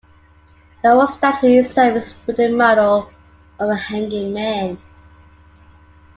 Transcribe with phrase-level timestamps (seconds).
[0.81, 3.11] The award statue itself is wooden model
[3.59, 4.79] of a hanging man.